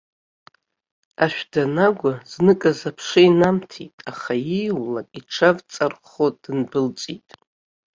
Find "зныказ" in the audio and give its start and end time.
2.31-2.79